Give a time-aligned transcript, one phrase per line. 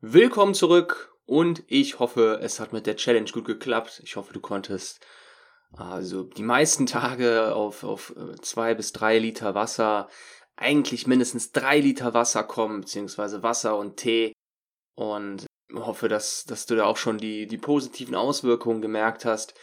[0.00, 4.00] Willkommen zurück und ich hoffe, es hat mit der Challenge gut geklappt.
[4.04, 5.04] Ich hoffe, du konntest
[5.72, 10.08] also die meisten Tage auf, auf äh, zwei bis drei Liter Wasser,
[10.54, 14.34] eigentlich mindestens drei Liter Wasser kommen, beziehungsweise Wasser und Tee.
[14.94, 19.54] Und hoffe, dass, dass du da auch schon die, die positiven Auswirkungen gemerkt hast.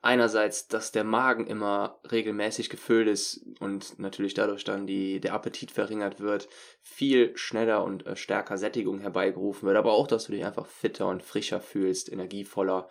[0.00, 5.72] Einerseits, dass der Magen immer regelmäßig gefüllt ist und natürlich dadurch dann die, der Appetit
[5.72, 6.48] verringert wird,
[6.82, 11.08] viel schneller und äh, stärker Sättigung herbeigerufen wird, aber auch, dass du dich einfach fitter
[11.08, 12.88] und frischer fühlst, energievoller,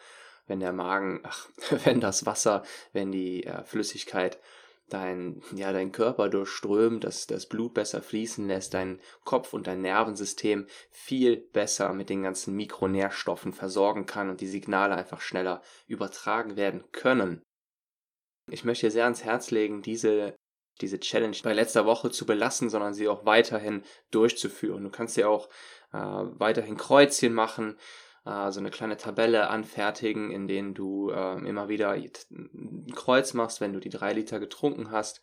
[0.47, 1.47] wenn der Magen, ach,
[1.85, 4.38] wenn das Wasser, wenn die äh, Flüssigkeit
[4.89, 9.81] dein, ja, dein Körper durchströmt, dass das Blut besser fließen lässt, dein Kopf und dein
[9.81, 16.55] Nervensystem viel besser mit den ganzen Mikronährstoffen versorgen kann und die Signale einfach schneller übertragen
[16.55, 17.41] werden können.
[18.49, 20.35] Ich möchte dir sehr ans Herz legen, diese,
[20.79, 24.83] diese Challenge bei letzter Woche zu belassen, sondern sie auch weiterhin durchzuführen.
[24.83, 25.49] Du kannst dir auch
[25.91, 27.77] äh, weiterhin Kreuzchen machen,
[28.27, 33.61] äh, so eine kleine Tabelle anfertigen, in denen du äh, immer wieder ein Kreuz machst,
[33.61, 35.22] wenn du die drei Liter getrunken hast.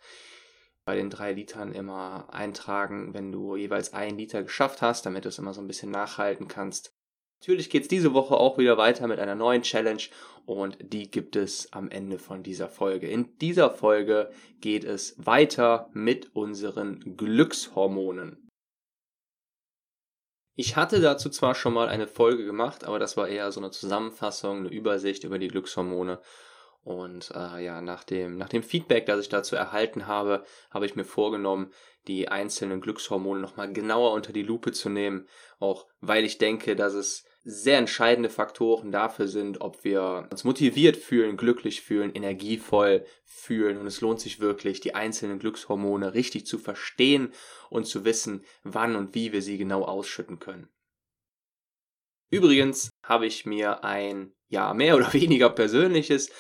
[0.86, 5.30] Bei den drei Litern immer eintragen, wenn du jeweils ein Liter geschafft hast, damit du
[5.30, 6.94] es immer so ein bisschen nachhalten kannst.
[7.40, 10.02] Natürlich geht es diese Woche auch wieder weiter mit einer neuen Challenge
[10.46, 13.06] und die gibt es am Ende von dieser Folge.
[13.06, 14.30] In dieser Folge
[14.60, 18.43] geht es weiter mit unseren Glückshormonen.
[20.56, 23.72] Ich hatte dazu zwar schon mal eine Folge gemacht, aber das war eher so eine
[23.72, 26.20] Zusammenfassung, eine Übersicht über die Glückshormone.
[26.84, 30.94] Und äh, ja, nach dem, nach dem Feedback, das ich dazu erhalten habe, habe ich
[30.94, 31.72] mir vorgenommen,
[32.06, 35.26] die einzelnen Glückshormone nochmal genauer unter die Lupe zu nehmen.
[35.58, 40.96] Auch weil ich denke, dass es sehr entscheidende Faktoren dafür sind, ob wir uns motiviert
[40.96, 43.76] fühlen, glücklich fühlen, energievoll fühlen.
[43.76, 47.32] Und es lohnt sich wirklich, die einzelnen Glückshormone richtig zu verstehen
[47.68, 50.68] und zu wissen, wann und wie wir sie genau ausschütten können.
[52.30, 56.30] Übrigens habe ich mir ein, ja, mehr oder weniger persönliches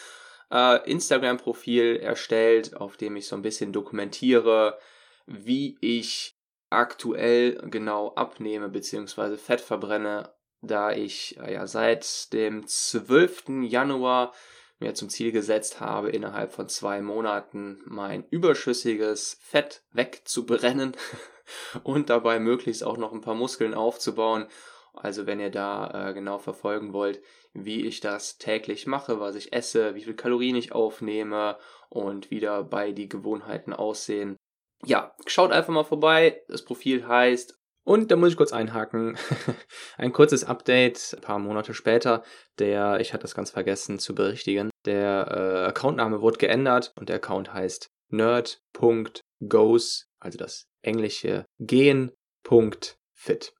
[0.50, 4.78] äh, Instagram-Profil erstellt, auf dem ich so ein bisschen dokumentiere,
[5.26, 6.34] wie ich
[6.70, 9.36] aktuell genau abnehme bzw.
[9.36, 10.32] Fett verbrenne
[10.66, 13.62] da ich äh, ja seit dem 12.
[13.62, 14.32] Januar
[14.80, 20.96] mir zum Ziel gesetzt habe, innerhalb von zwei Monaten mein überschüssiges Fett wegzubrennen
[21.82, 24.46] und dabei möglichst auch noch ein paar Muskeln aufzubauen.
[24.92, 27.20] Also wenn ihr da äh, genau verfolgen wollt,
[27.52, 31.56] wie ich das täglich mache, was ich esse, wie viel Kalorien ich aufnehme
[31.88, 34.36] und wie dabei die Gewohnheiten aussehen.
[34.84, 36.42] Ja, schaut einfach mal vorbei.
[36.48, 39.16] Das Profil heißt und da muss ich kurz einhaken.
[39.96, 42.24] Ein kurzes Update, ein paar Monate später.
[42.58, 47.16] Der, ich hatte das ganz vergessen zu berichtigen, der äh, Accountname wurde geändert und der
[47.16, 53.54] Account heißt nerd.goes, also das englische gehen.fit.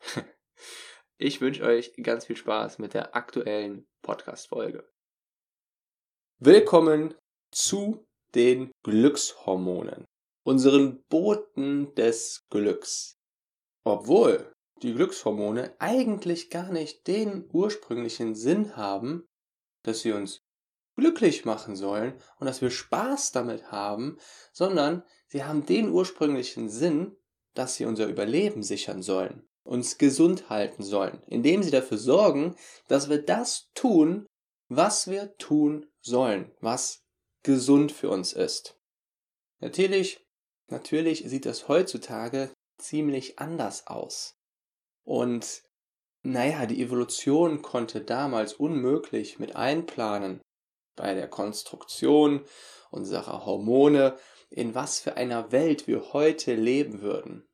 [1.18, 4.88] ich wünsche euch ganz viel Spaß mit der aktuellen Podcast-Folge.
[6.38, 7.14] Willkommen
[7.52, 10.06] zu den Glückshormonen,
[10.44, 13.19] unseren Boten des Glücks.
[13.84, 14.52] Obwohl
[14.82, 19.28] die Glückshormone eigentlich gar nicht den ursprünglichen Sinn haben,
[19.82, 20.42] dass sie uns
[20.96, 24.18] glücklich machen sollen und dass wir Spaß damit haben,
[24.52, 27.16] sondern sie haben den ursprünglichen Sinn,
[27.54, 32.56] dass sie unser Überleben sichern sollen, uns gesund halten sollen, indem sie dafür sorgen,
[32.88, 34.26] dass wir das tun,
[34.68, 37.02] was wir tun sollen, was
[37.42, 38.78] gesund für uns ist.
[39.58, 40.26] Natürlich,
[40.68, 44.38] natürlich sieht das heutzutage ziemlich anders aus.
[45.04, 45.62] Und
[46.22, 50.40] naja, die Evolution konnte damals unmöglich mit einplanen
[50.96, 52.44] bei der Konstruktion
[52.90, 54.18] unserer Hormone,
[54.50, 57.48] in was für einer Welt wir heute leben würden.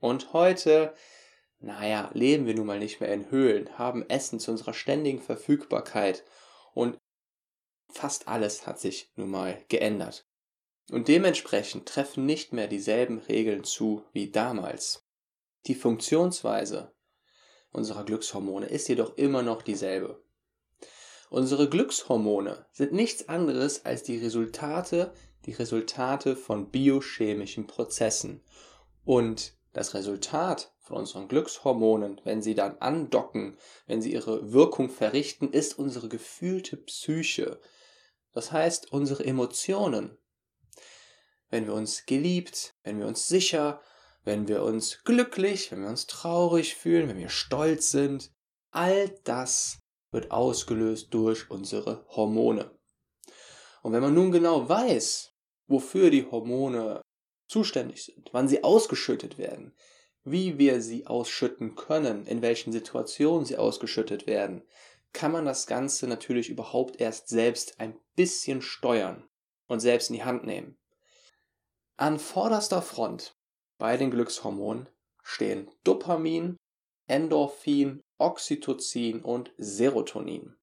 [0.00, 0.94] Und heute,
[1.58, 6.24] naja, leben wir nun mal nicht mehr in Höhlen, haben Essen zu unserer ständigen Verfügbarkeit
[6.72, 6.98] und
[7.92, 10.29] fast alles hat sich nun mal geändert.
[10.90, 15.06] Und dementsprechend treffen nicht mehr dieselben Regeln zu wie damals.
[15.66, 16.92] Die Funktionsweise
[17.70, 20.20] unserer Glückshormone ist jedoch immer noch dieselbe.
[21.28, 25.12] Unsere Glückshormone sind nichts anderes als die Resultate,
[25.46, 28.42] die Resultate von biochemischen Prozessen.
[29.04, 33.56] Und das Resultat von unseren Glückshormonen, wenn sie dann andocken,
[33.86, 37.60] wenn sie ihre Wirkung verrichten, ist unsere gefühlte Psyche.
[38.32, 40.18] Das heißt, unsere Emotionen,
[41.50, 43.80] wenn wir uns geliebt, wenn wir uns sicher,
[44.24, 48.30] wenn wir uns glücklich, wenn wir uns traurig fühlen, wenn wir stolz sind.
[48.70, 49.78] All das
[50.12, 52.70] wird ausgelöst durch unsere Hormone.
[53.82, 55.32] Und wenn man nun genau weiß,
[55.66, 57.00] wofür die Hormone
[57.48, 59.74] zuständig sind, wann sie ausgeschüttet werden,
[60.22, 64.62] wie wir sie ausschütten können, in welchen Situationen sie ausgeschüttet werden,
[65.12, 69.28] kann man das Ganze natürlich überhaupt erst selbst ein bisschen steuern
[69.66, 70.76] und selbst in die Hand nehmen.
[72.00, 73.36] An vorderster Front
[73.76, 74.88] bei den Glückshormonen
[75.22, 76.56] stehen Dopamin,
[77.06, 80.56] Endorphin, Oxytocin und Serotonin.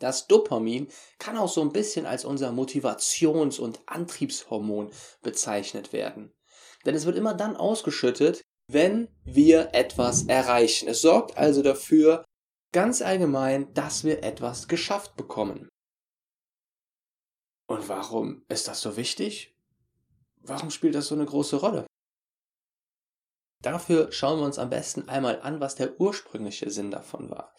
[0.00, 0.88] Das Dopamin
[1.20, 4.90] kann auch so ein bisschen als unser Motivations- und Antriebshormon
[5.22, 6.32] bezeichnet werden.
[6.84, 10.88] Denn es wird immer dann ausgeschüttet, wenn wir etwas erreichen.
[10.88, 12.24] Es sorgt also dafür,
[12.72, 15.68] ganz allgemein, dass wir etwas geschafft bekommen.
[17.68, 19.51] Und warum ist das so wichtig?
[20.44, 21.86] Warum spielt das so eine große Rolle?
[23.62, 27.54] Dafür schauen wir uns am besten einmal an, was der ursprüngliche Sinn davon war.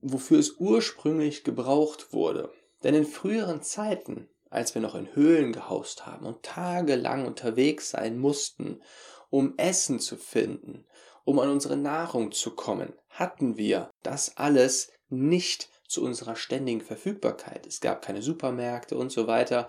[0.00, 2.50] Wofür es ursprünglich gebraucht wurde.
[2.82, 8.18] Denn in früheren Zeiten, als wir noch in Höhlen gehaust haben und tagelang unterwegs sein
[8.18, 8.82] mussten,
[9.28, 10.86] um Essen zu finden,
[11.24, 17.66] um an unsere Nahrung zu kommen, hatten wir das alles nicht zu unserer ständigen Verfügbarkeit.
[17.66, 19.68] Es gab keine Supermärkte und so weiter.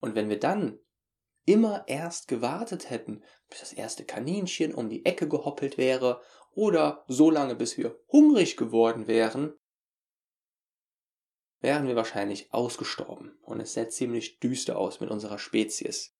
[0.00, 0.78] Und wenn wir dann
[1.50, 7.30] immer erst gewartet hätten, bis das erste Kaninchen um die Ecke gehoppelt wäre, oder so
[7.30, 9.54] lange, bis wir hungrig geworden wären,
[11.60, 13.38] wären wir wahrscheinlich ausgestorben.
[13.42, 16.16] Und es sähe ziemlich düster aus mit unserer Spezies.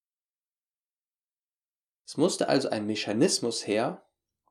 [2.04, 4.04] Es musste also ein Mechanismus her,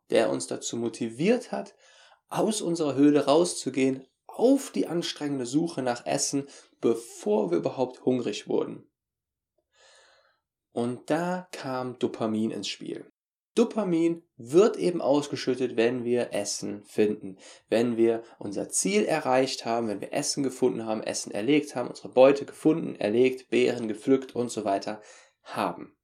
[0.09, 1.75] der uns dazu motiviert hat,
[2.29, 6.47] aus unserer Höhle rauszugehen, auf die anstrengende Suche nach Essen,
[6.79, 8.88] bevor wir überhaupt hungrig wurden.
[10.71, 13.05] Und da kam Dopamin ins Spiel.
[13.55, 17.37] Dopamin wird eben ausgeschüttet, wenn wir Essen finden,
[17.67, 22.09] wenn wir unser Ziel erreicht haben, wenn wir Essen gefunden haben, Essen erlegt haben, unsere
[22.09, 25.01] Beute gefunden, erlegt, Beeren gepflückt und so weiter
[25.43, 25.95] haben.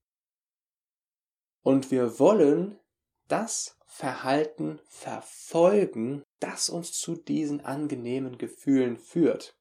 [1.61, 2.79] Und wir wollen
[3.27, 9.57] das Verhalten verfolgen, das uns zu diesen angenehmen Gefühlen führt.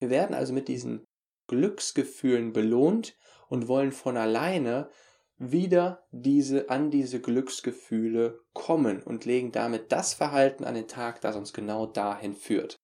[0.00, 1.04] Wir werden also mit diesen
[1.46, 3.16] Glücksgefühlen belohnt
[3.54, 4.90] und wollen von alleine
[5.36, 11.36] wieder diese, an diese Glücksgefühle kommen und legen damit das Verhalten an den Tag, das
[11.36, 12.76] uns genau dahin führt.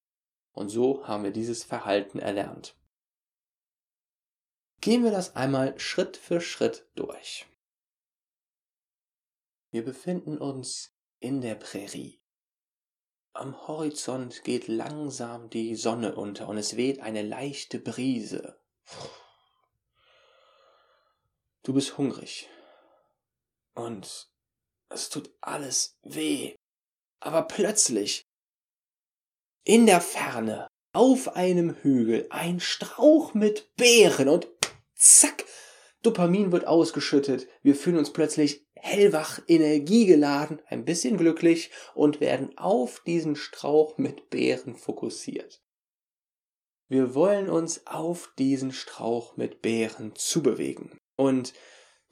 [0.52, 2.76] Und so haben wir dieses Verhalten erlernt.
[4.81, 7.46] Gehen wir das einmal Schritt für Schritt durch.
[9.72, 12.20] Wir befinden uns in der Prärie.
[13.32, 18.56] Am Horizont geht langsam die Sonne unter und es weht eine leichte Brise.
[21.62, 22.49] Du bist hungrig.
[23.75, 24.31] Und
[24.89, 26.55] es tut alles weh.
[27.21, 28.23] Aber plötzlich,
[29.65, 34.49] in der Ferne, auf einem Hügel, ein Strauch mit Beeren und
[34.95, 35.45] zack,
[36.03, 37.47] Dopamin wird ausgeschüttet.
[37.63, 44.31] Wir fühlen uns plötzlich hellwach, energiegeladen, ein bisschen glücklich und werden auf diesen Strauch mit
[44.31, 45.63] Beeren fokussiert.
[46.89, 50.99] Wir wollen uns auf diesen Strauch mit Beeren zubewegen.
[51.20, 51.52] Und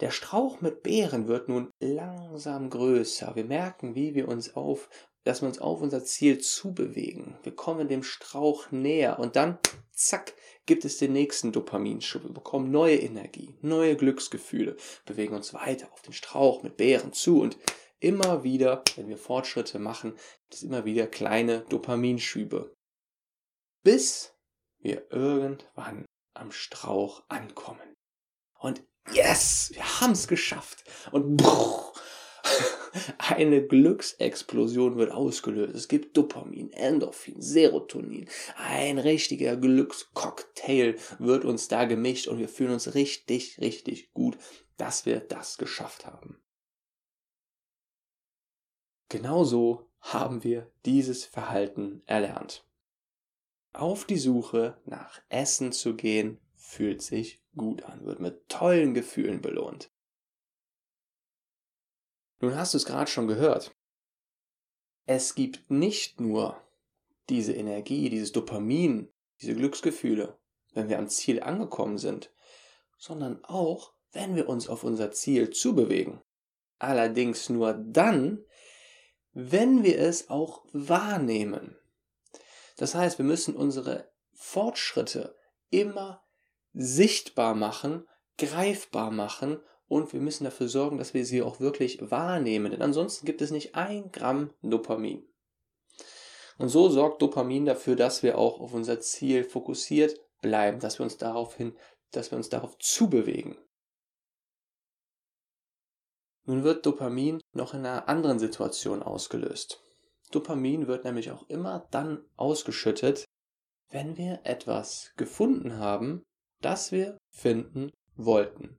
[0.00, 3.34] der Strauch mit Beeren wird nun langsam größer.
[3.36, 4.90] Wir merken, wie wir uns auf,
[5.24, 7.38] dass wir uns auf unser Ziel zubewegen.
[7.42, 9.58] Wir kommen dem Strauch näher und dann,
[9.92, 10.34] zack,
[10.66, 12.24] gibt es den nächsten Dopaminschub.
[12.24, 14.76] Wir bekommen neue Energie, neue Glücksgefühle,
[15.06, 17.56] bewegen uns weiter auf den Strauch mit Beeren zu und
[18.00, 20.10] immer wieder, wenn wir Fortschritte machen,
[20.42, 22.76] gibt es immer wieder kleine Dopaminschübe.
[23.82, 24.34] Bis
[24.80, 27.94] wir irgendwann am Strauch ankommen.
[28.58, 30.84] Und yes, wir haben es geschafft.
[31.10, 31.92] Und bruch,
[33.18, 35.74] eine Glücksexplosion wird ausgelöst.
[35.74, 38.28] Es gibt Dopamin, Endorphin, Serotonin.
[38.56, 44.38] Ein richtiger Glückscocktail wird uns da gemischt und wir fühlen uns richtig, richtig gut,
[44.76, 46.40] dass wir das geschafft haben.
[49.08, 52.64] Genauso haben wir dieses Verhalten erlernt.
[53.72, 59.42] Auf die Suche nach Essen zu gehen, fühlt sich gut an, wird mit tollen Gefühlen
[59.42, 59.90] belohnt.
[62.40, 63.74] Nun hast du es gerade schon gehört.
[65.04, 66.62] Es gibt nicht nur
[67.28, 70.38] diese Energie, dieses Dopamin, diese Glücksgefühle,
[70.72, 72.32] wenn wir am Ziel angekommen sind,
[72.96, 76.22] sondern auch, wenn wir uns auf unser Ziel zubewegen.
[76.78, 78.44] Allerdings nur dann,
[79.32, 81.76] wenn wir es auch wahrnehmen.
[82.76, 85.36] Das heißt, wir müssen unsere Fortschritte
[85.70, 86.27] immer
[86.72, 88.06] sichtbar machen,
[88.36, 93.26] greifbar machen und wir müssen dafür sorgen, dass wir sie auch wirklich wahrnehmen, denn ansonsten
[93.26, 95.26] gibt es nicht ein Gramm Dopamin.
[96.58, 101.04] Und so sorgt Dopamin dafür, dass wir auch auf unser Ziel fokussiert bleiben, dass wir
[101.04, 101.76] uns daraufhin,
[102.10, 103.56] dass wir uns darauf zubewegen.
[106.44, 109.84] Nun wird Dopamin noch in einer anderen Situation ausgelöst.
[110.30, 113.24] Dopamin wird nämlich auch immer dann ausgeschüttet,
[113.90, 116.24] wenn wir etwas gefunden haben,
[116.60, 118.78] das wir finden wollten.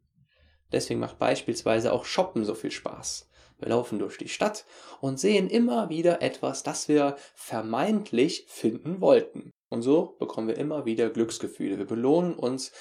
[0.72, 3.30] Deswegen macht beispielsweise auch Shoppen so viel Spaß.
[3.58, 4.66] Wir laufen durch die Stadt
[5.02, 9.52] und sehen immer wieder etwas, das wir vermeintlich finden wollten.
[9.70, 11.78] Und so bekommen wir immer wieder Glücksgefühle.
[11.78, 12.72] Wir belohnen uns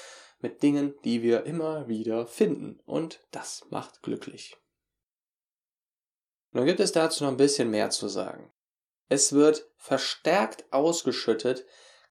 [0.41, 2.81] mit Dingen, die wir immer wieder finden.
[2.87, 4.57] Und das macht glücklich.
[6.53, 8.53] Nun gibt es dazu noch ein bisschen mehr zu sagen.
[9.09, 11.67] Es wird verstärkt ausgeschüttet,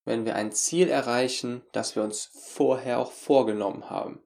[0.07, 4.23] wenn wir ein Ziel erreichen, das wir uns vorher auch vorgenommen haben.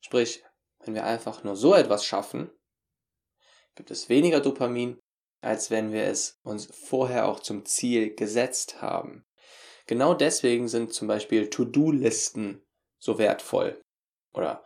[0.00, 0.44] Sprich,
[0.84, 2.52] wenn wir einfach nur so etwas schaffen,
[3.74, 5.00] gibt es weniger Dopamin,
[5.40, 9.26] als wenn wir es uns vorher auch zum Ziel gesetzt haben.
[9.88, 12.64] Genau deswegen sind zum Beispiel To-Do-Listen
[13.00, 13.82] so wertvoll
[14.32, 14.64] oder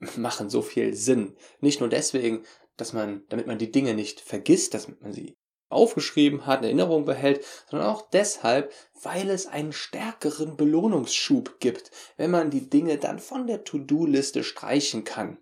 [0.16, 1.36] machen so viel Sinn.
[1.60, 2.46] Nicht nur deswegen,
[2.78, 5.36] dass man, damit man die Dinge nicht vergisst, dass man sie
[5.74, 12.30] aufgeschrieben hat, in Erinnerung behält, sondern auch deshalb, weil es einen stärkeren Belohnungsschub gibt, wenn
[12.30, 15.38] man die Dinge dann von der To-Do-Liste streichen kann.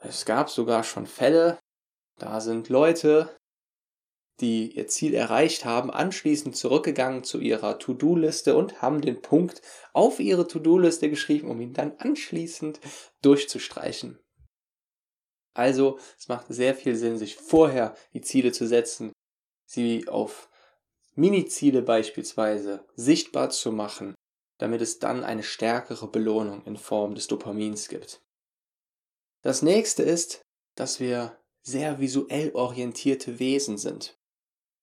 [0.00, 1.58] Es gab sogar schon Fälle,
[2.18, 3.36] da sind Leute,
[4.40, 10.20] die ihr Ziel erreicht haben, anschließend zurückgegangen zu ihrer To-Do-Liste und haben den Punkt auf
[10.20, 12.80] ihre To-Do-Liste geschrieben, um ihn dann anschließend
[13.22, 14.20] durchzustreichen.
[15.54, 19.12] Also, es macht sehr viel Sinn, sich vorher die Ziele zu setzen,
[19.66, 20.48] sie auf
[21.14, 24.14] Mini-Ziele beispielsweise sichtbar zu machen,
[24.58, 28.20] damit es dann eine stärkere Belohnung in Form des Dopamins gibt.
[29.42, 30.42] Das nächste ist,
[30.76, 34.16] dass wir sehr visuell orientierte Wesen sind.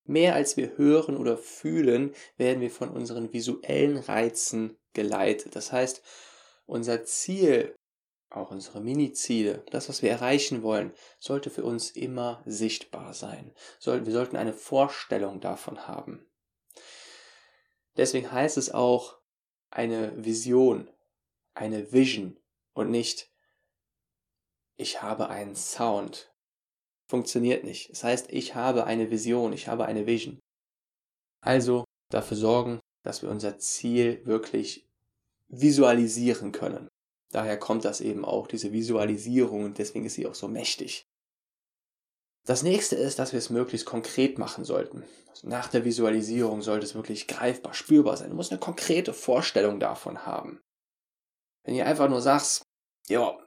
[0.04, 5.56] Mehr als wir hören oder fühlen, werden wir von unseren visuellen Reizen geleitet.
[5.56, 6.04] Das heißt,
[6.66, 7.76] unser Ziel,
[8.36, 13.54] auch unsere Mini-Ziele, das, was wir erreichen wollen, sollte für uns immer sichtbar sein.
[13.84, 16.26] Wir sollten eine Vorstellung davon haben.
[17.98, 19.18] Deswegen heißt es auch
[19.70, 20.90] eine Vision,
[21.54, 22.38] eine Vision
[22.74, 23.32] und nicht
[24.78, 26.34] ich habe einen Sound.
[27.08, 27.92] Funktioniert nicht.
[27.92, 30.40] Das heißt, ich habe eine Vision, ich habe eine Vision.
[31.42, 34.90] Also dafür sorgen, dass wir unser Ziel wirklich
[35.48, 36.90] visualisieren können.
[37.36, 41.06] Daher kommt das eben auch, diese Visualisierung, und deswegen ist sie auch so mächtig.
[42.46, 45.04] Das nächste ist, dass wir es möglichst konkret machen sollten.
[45.28, 48.30] Also nach der Visualisierung sollte es wirklich greifbar, spürbar sein.
[48.30, 50.62] Du musst eine konkrete Vorstellung davon haben.
[51.66, 52.68] Wenn ihr einfach nur sagst,
[53.10, 53.38] ja,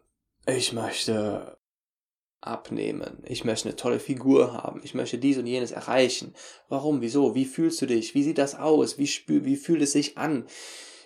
[0.45, 1.57] ich möchte
[2.42, 6.35] abnehmen, ich möchte eine tolle Figur haben, ich möchte dies und jenes erreichen.
[6.68, 9.92] Warum, wieso, wie fühlst du dich, wie sieht das aus, wie, spür, wie fühlt es
[9.92, 10.47] sich an,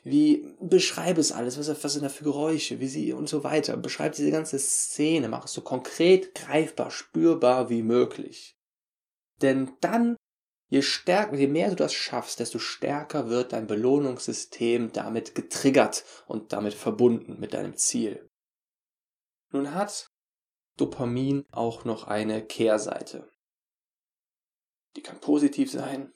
[0.03, 3.77] wie beschreibe es alles, was, was sind da für Geräusche, wie sie und so weiter.
[3.77, 8.57] Beschreib diese ganze Szene, mach es so konkret, greifbar, spürbar wie möglich.
[9.43, 10.17] Denn dann,
[10.69, 16.53] je stärker, je mehr du das schaffst, desto stärker wird dein Belohnungssystem damit getriggert und
[16.53, 18.29] damit verbunden mit deinem Ziel.
[19.51, 20.09] Nun hat
[20.79, 23.31] Dopamin auch noch eine Kehrseite.
[24.97, 26.13] Die kann positiv sein,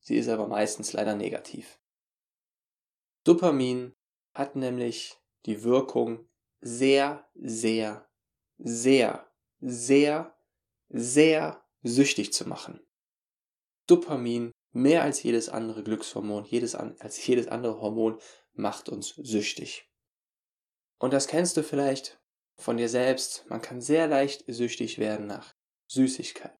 [0.00, 1.79] sie ist aber meistens leider negativ.
[3.24, 3.94] Dopamin
[4.32, 6.28] hat nämlich die Wirkung,
[6.60, 8.08] sehr, sehr,
[8.58, 9.26] sehr,
[9.60, 10.36] sehr,
[10.88, 12.80] sehr süchtig zu machen.
[13.86, 18.18] Dopamin, mehr als jedes andere Glückshormon, jedes, als jedes andere Hormon,
[18.52, 19.90] macht uns süchtig.
[20.98, 22.20] Und das kennst du vielleicht
[22.56, 23.48] von dir selbst.
[23.48, 25.54] Man kann sehr leicht süchtig werden nach
[25.88, 26.56] Süßigkeit,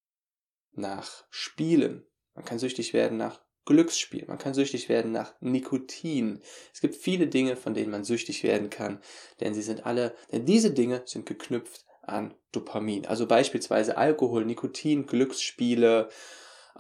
[0.73, 2.07] nach Spielen.
[2.35, 4.25] Man kann süchtig werden nach Glücksspiel.
[4.27, 6.43] Man kann süchtig werden nach Nikotin.
[6.75, 9.01] Es gibt viele Dinge, von denen man süchtig werden kann,
[9.39, 13.07] denn sie sind alle, denn diese Dinge sind geknüpft an Dopamin.
[13.07, 16.09] Also beispielsweise Alkohol, Nikotin, Glücksspiele,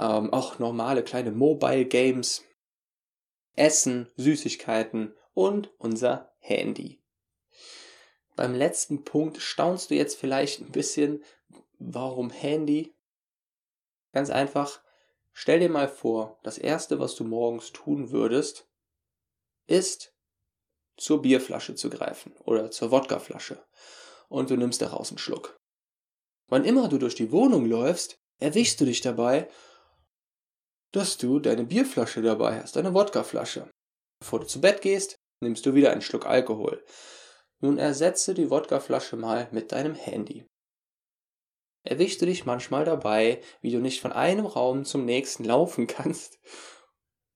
[0.01, 2.45] ähm, auch normale kleine Mobile Games,
[3.55, 7.01] Essen, Süßigkeiten und unser Handy.
[8.35, 11.23] Beim letzten Punkt staunst du jetzt vielleicht ein bisschen,
[11.79, 12.97] warum Handy?
[14.13, 14.83] Ganz einfach,
[15.33, 18.67] stell dir mal vor, das Erste, was du morgens tun würdest,
[19.67, 20.13] ist
[20.97, 23.65] zur Bierflasche zu greifen oder zur Wodkaflasche
[24.29, 25.57] und du nimmst daraus einen Schluck.
[26.49, 29.49] Wann immer du durch die Wohnung läufst, erwischst du dich dabei,
[30.93, 33.71] dass du deine Bierflasche dabei hast, deine Wodkaflasche.
[34.19, 36.85] Bevor du zu Bett gehst, nimmst du wieder einen Schluck Alkohol.
[37.61, 40.47] Nun ersetze die Wodkaflasche mal mit deinem Handy.
[41.83, 46.39] Erwischst du dich manchmal dabei, wie du nicht von einem Raum zum nächsten laufen kannst?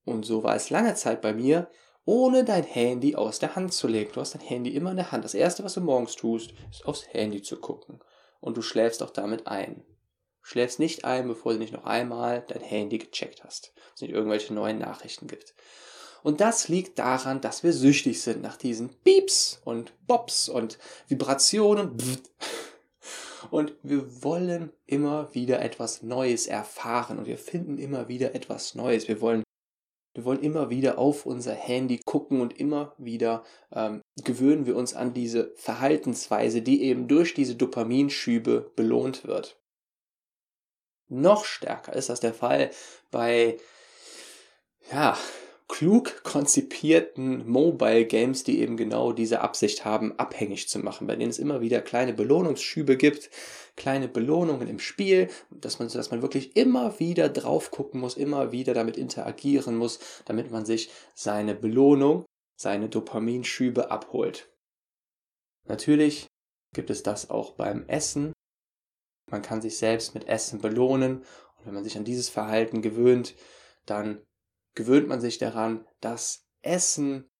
[0.04, 1.68] Und so war es lange Zeit bei mir
[2.04, 4.12] ohne dein Handy aus der Hand zu legen.
[4.12, 5.24] Du hast dein Handy immer in der Hand.
[5.24, 8.00] Das erste, was du morgens tust, ist aufs Handy zu gucken.
[8.40, 9.84] Und du schläfst auch damit ein.
[10.42, 13.72] Du schläfst nicht ein, bevor du nicht noch einmal dein Handy gecheckt hast.
[13.94, 15.54] Es nicht irgendwelche neuen Nachrichten gibt.
[16.22, 21.96] Und das liegt daran, dass wir süchtig sind nach diesen Pieps und Bops und Vibrationen.
[23.50, 29.08] Und wir wollen immer wieder etwas Neues erfahren und wir finden immer wieder etwas Neues.
[29.08, 29.42] Wir wollen,
[30.14, 34.94] wir wollen immer wieder auf unser Handy gucken und immer wieder ähm, gewöhnen wir uns
[34.94, 39.60] an diese Verhaltensweise, die eben durch diese Dopaminschübe belohnt wird.
[41.08, 42.70] Noch stärker ist das der Fall
[43.10, 43.58] bei
[44.90, 45.16] ja,
[45.68, 51.30] klug konzipierten Mobile Games, die eben genau diese Absicht haben, abhängig zu machen, bei denen
[51.30, 53.30] es immer wieder kleine Belohnungsschübe gibt,
[53.76, 58.52] kleine Belohnungen im Spiel, dass man, dass man wirklich immer wieder drauf gucken muss, immer
[58.52, 62.24] wieder damit interagieren muss, damit man sich seine Belohnung,
[62.60, 64.50] seine Dopaminschübe abholt.
[65.66, 66.26] Natürlich
[66.74, 68.34] gibt es das auch beim Essen.
[69.30, 71.24] Man kann sich selbst mit Essen belohnen
[71.56, 73.34] und wenn man sich an dieses Verhalten gewöhnt,
[73.86, 74.20] dann
[74.74, 77.30] gewöhnt man sich daran, dass Essen,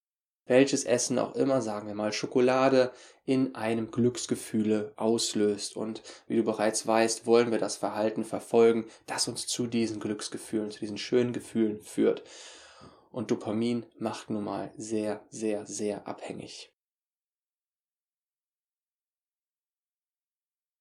[0.47, 2.93] welches Essen auch immer, sagen wir mal Schokolade,
[3.25, 5.77] in einem Glücksgefühle auslöst.
[5.77, 10.71] Und wie du bereits weißt, wollen wir das Verhalten verfolgen, das uns zu diesen Glücksgefühlen,
[10.71, 12.23] zu diesen schönen Gefühlen führt.
[13.11, 16.73] Und Dopamin macht nun mal sehr, sehr, sehr abhängig.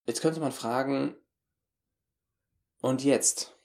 [0.06, 1.16] Jetzt könnte man fragen,
[2.84, 3.58] und jetzt?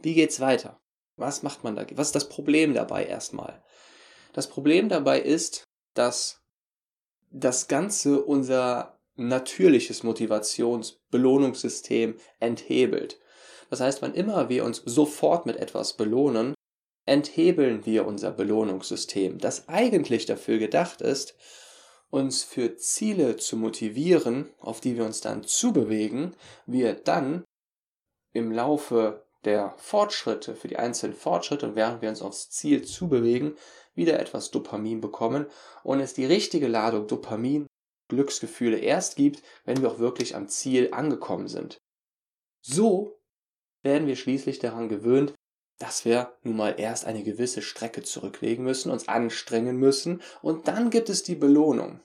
[0.00, 0.80] Wie geht's weiter?
[1.18, 1.84] Was macht man da?
[1.94, 3.62] Was ist das Problem dabei erstmal?
[4.32, 6.40] Das Problem dabei ist, dass
[7.30, 13.18] das Ganze unser natürliches Motivations-Belohnungssystem enthebelt.
[13.68, 16.54] Das heißt, wann immer wir uns sofort mit etwas belohnen,
[17.04, 21.34] enthebeln wir unser Belohnungssystem, das eigentlich dafür gedacht ist,
[22.10, 27.42] uns für Ziele zu motivieren, auf die wir uns dann zubewegen, wir dann
[28.32, 33.56] im Laufe der Fortschritte, für die einzelnen Fortschritte und während wir uns aufs Ziel zubewegen,
[33.94, 35.46] wieder etwas Dopamin bekommen
[35.82, 37.66] und es die richtige Ladung Dopamin,
[38.08, 41.78] Glücksgefühle erst gibt, wenn wir auch wirklich am Ziel angekommen sind.
[42.62, 43.20] So
[43.82, 45.34] werden wir schließlich daran gewöhnt,
[45.78, 50.90] dass wir nun mal erst eine gewisse Strecke zurücklegen müssen, uns anstrengen müssen und dann
[50.90, 52.00] gibt es die Belohnung.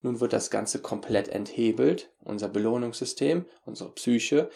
[0.00, 4.50] Nun wird das Ganze komplett enthebelt, unser Belohnungssystem, unsere Psyche,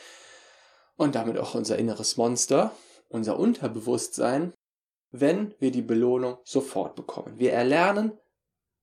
[0.97, 2.73] und damit auch unser inneres Monster,
[3.09, 4.53] unser Unterbewusstsein,
[5.11, 7.39] wenn wir die Belohnung sofort bekommen.
[7.39, 8.13] Wir erlernen,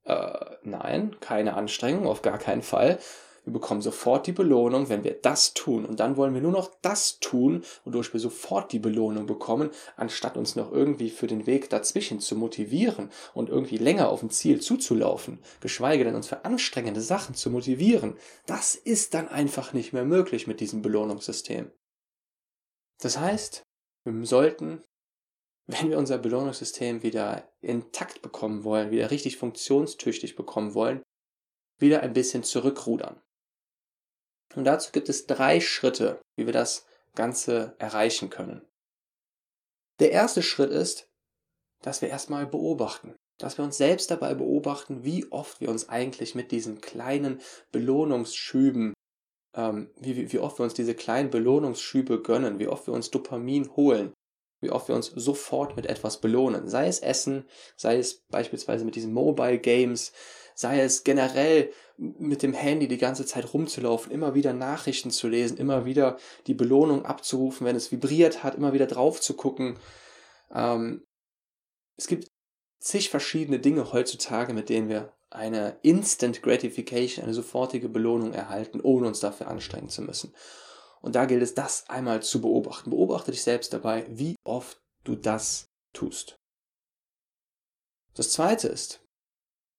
[0.05, 2.99] äh, nein, keine Anstrengung, auf gar keinen Fall.
[3.45, 5.85] Wir bekommen sofort die Belohnung, wenn wir das tun.
[5.85, 10.37] Und dann wollen wir nur noch das tun, wodurch wir sofort die Belohnung bekommen, anstatt
[10.37, 14.61] uns noch irgendwie für den Weg dazwischen zu motivieren und irgendwie länger auf ein Ziel
[14.61, 18.15] zuzulaufen, geschweige denn uns für anstrengende Sachen zu motivieren.
[18.45, 21.69] Das ist dann einfach nicht mehr möglich mit diesem Belohnungssystem.
[22.99, 23.63] Das heißt,
[24.05, 24.83] wir sollten,
[25.67, 31.03] wenn wir unser Belohnungssystem wieder intakt bekommen wollen, wieder richtig funktionstüchtig bekommen wollen,
[31.79, 33.21] wieder ein bisschen zurückrudern.
[34.55, 38.67] Und dazu gibt es drei Schritte, wie wir das Ganze erreichen können.
[39.99, 41.07] Der erste Schritt ist,
[41.81, 46.35] dass wir erstmal beobachten, dass wir uns selbst dabei beobachten, wie oft wir uns eigentlich
[46.35, 48.92] mit diesen kleinen Belohnungsschüben
[49.55, 53.75] ähm, wie, wie oft wir uns diese kleinen Belohnungsschübe gönnen, wie oft wir uns Dopamin
[53.75, 54.13] holen,
[54.61, 56.67] wie oft wir uns sofort mit etwas belohnen.
[56.67, 60.13] Sei es Essen, sei es beispielsweise mit diesen Mobile Games,
[60.55, 65.57] sei es generell mit dem Handy die ganze Zeit rumzulaufen, immer wieder Nachrichten zu lesen,
[65.57, 69.77] immer wieder die Belohnung abzurufen, wenn es vibriert hat, immer wieder drauf zu gucken.
[70.53, 71.03] Ähm,
[71.97, 72.27] es gibt
[72.79, 79.07] zig verschiedene Dinge heutzutage, mit denen wir eine Instant Gratification, eine sofortige Belohnung erhalten, ohne
[79.07, 80.33] uns dafür anstrengen zu müssen.
[81.01, 82.89] Und da gilt es, das einmal zu beobachten.
[82.89, 86.39] Beobachte dich selbst dabei, wie oft du das tust.
[88.13, 89.01] Das zweite ist,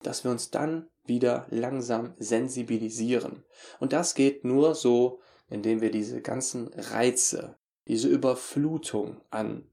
[0.03, 3.45] dass wir uns dann wieder langsam sensibilisieren.
[3.81, 9.71] Und das geht nur so, indem wir diese ganzen Reize, diese Überflutung an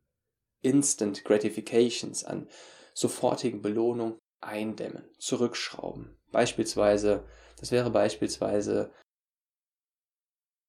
[0.61, 2.49] Instant Gratifications, an
[2.93, 6.17] sofortigen Belohnungen eindämmen, zurückschrauben.
[6.31, 7.23] Beispielsweise,
[7.59, 8.91] das wäre beispielsweise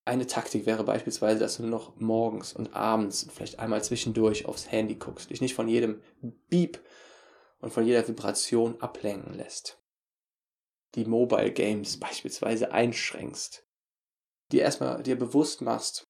[0.04, 4.70] eine Taktik wäre beispielsweise, dass du nur noch morgens und abends vielleicht einmal zwischendurch aufs
[4.70, 6.02] Handy guckst, dich nicht von jedem
[6.48, 6.80] Beep
[7.60, 9.80] und von jeder Vibration ablenken lässt.
[10.96, 13.64] Die Mobile Games beispielsweise einschränkst.
[14.50, 16.08] Dir erstmal dir bewusst machst,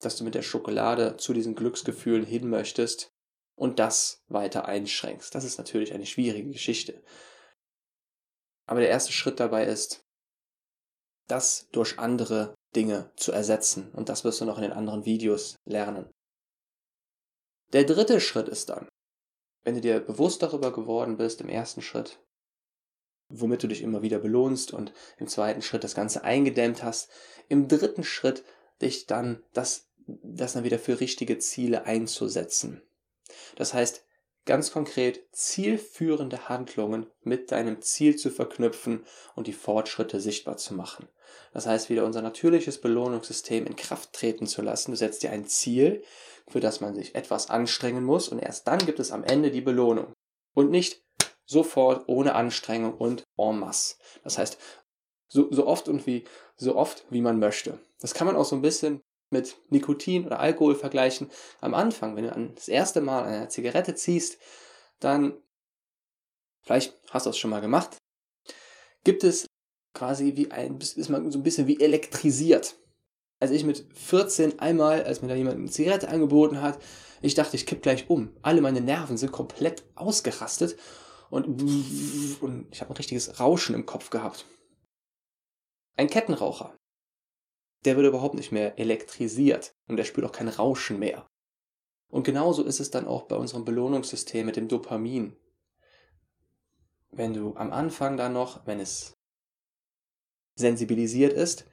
[0.00, 3.13] dass du mit der Schokolade zu diesen Glücksgefühlen hin möchtest
[3.56, 5.34] und das weiter einschränkst.
[5.34, 7.02] Das ist natürlich eine schwierige Geschichte.
[8.66, 10.04] Aber der erste Schritt dabei ist,
[11.28, 13.90] das durch andere Dinge zu ersetzen.
[13.92, 16.10] Und das wirst du noch in den anderen Videos lernen.
[17.72, 18.88] Der dritte Schritt ist dann,
[19.64, 22.20] wenn du dir bewusst darüber geworden bist im ersten Schritt,
[23.28, 27.10] womit du dich immer wieder belohnst und im zweiten Schritt das Ganze eingedämmt hast,
[27.48, 28.44] im dritten Schritt
[28.82, 32.82] dich dann das, das dann wieder für richtige Ziele einzusetzen.
[33.56, 34.04] Das heißt,
[34.46, 41.08] ganz konkret zielführende Handlungen mit deinem Ziel zu verknüpfen und die Fortschritte sichtbar zu machen.
[41.52, 44.90] Das heißt, wieder unser natürliches Belohnungssystem in Kraft treten zu lassen.
[44.90, 46.02] Du setzt dir ein Ziel,
[46.48, 49.62] für das man sich etwas anstrengen muss und erst dann gibt es am Ende die
[49.62, 50.12] Belohnung.
[50.52, 51.02] Und nicht
[51.46, 53.96] sofort ohne Anstrengung und en masse.
[54.22, 54.58] Das heißt,
[55.28, 56.24] so, so oft und wie,
[56.56, 57.80] so oft wie man möchte.
[58.00, 61.30] Das kann man auch so ein bisschen mit Nikotin oder Alkohol vergleichen.
[61.60, 64.38] Am Anfang, wenn du das erste Mal eine Zigarette ziehst,
[65.00, 65.34] dann,
[66.62, 67.96] vielleicht hast du das schon mal gemacht,
[69.02, 69.46] gibt es
[69.94, 72.76] quasi wie ein, ist man so ein bisschen wie elektrisiert.
[73.40, 76.78] Als ich mit 14 einmal, als mir da jemand eine Zigarette angeboten hat,
[77.20, 78.36] ich dachte, ich kipp gleich um.
[78.42, 80.76] Alle meine Nerven sind komplett ausgerastet
[81.30, 84.46] und, und ich habe ein richtiges Rauschen im Kopf gehabt.
[85.96, 86.76] Ein Kettenraucher,
[87.84, 91.26] der wird überhaupt nicht mehr elektrisiert und der spürt auch kein Rauschen mehr.
[92.08, 95.36] Und genauso ist es dann auch bei unserem Belohnungssystem mit dem Dopamin.
[97.10, 99.12] Wenn du am Anfang dann noch, wenn es
[100.56, 101.66] sensibilisiert ist,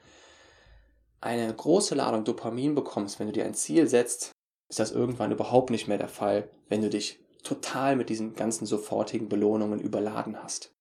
[1.20, 4.32] eine große Ladung Dopamin bekommst, wenn du dir ein Ziel setzt,
[4.70, 8.66] ist das irgendwann überhaupt nicht mehr der Fall, wenn du dich total mit diesen ganzen
[8.66, 10.72] sofortigen Belohnungen überladen hast.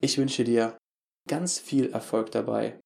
[0.00, 0.76] Ich wünsche dir
[1.28, 2.80] ganz viel Erfolg dabei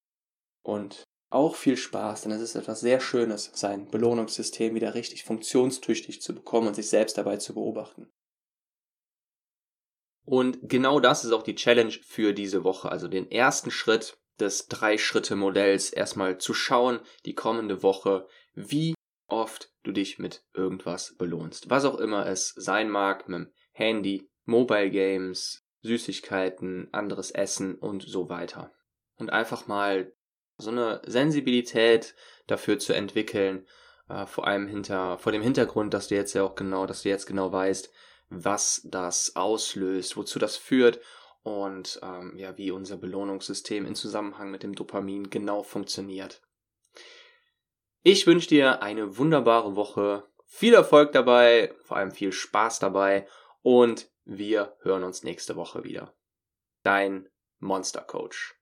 [0.62, 6.20] und auch viel Spaß, denn es ist etwas sehr Schönes, sein Belohnungssystem wieder richtig funktionstüchtig
[6.20, 8.10] zu bekommen und sich selbst dabei zu beobachten.
[10.24, 14.68] Und genau das ist auch die Challenge für diese Woche, also den ersten Schritt des
[14.68, 18.94] Drei-Schritte-Modells erstmal zu schauen, die kommende Woche, wie
[19.28, 21.70] oft du dich mit irgendwas belohnst.
[21.70, 28.02] Was auch immer es sein mag, mit dem Handy, Mobile Games, Süßigkeiten, anderes Essen und
[28.02, 28.72] so weiter.
[29.16, 30.12] Und einfach mal
[30.60, 32.14] so eine Sensibilität
[32.46, 33.66] dafür zu entwickeln,
[34.08, 37.08] äh, vor allem hinter, vor dem Hintergrund, dass du jetzt ja auch genau, dass du
[37.08, 37.90] jetzt genau weißt,
[38.28, 41.00] was das auslöst, wozu das führt
[41.42, 46.42] und ähm, ja, wie unser Belohnungssystem in Zusammenhang mit dem Dopamin genau funktioniert.
[48.02, 53.26] Ich wünsche dir eine wunderbare Woche, viel Erfolg dabei, vor allem viel Spaß dabei
[53.62, 56.14] und wir hören uns nächste Woche wieder.
[56.82, 58.59] Dein Monster Coach.